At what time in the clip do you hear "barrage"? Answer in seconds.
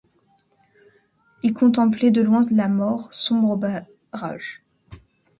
3.55-4.63